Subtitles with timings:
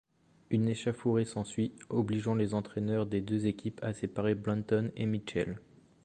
[0.49, 5.59] Une échauffourée s'ensuit, obligeant les entraîneurs des deux équipes à séparer Blanton et Mitchell.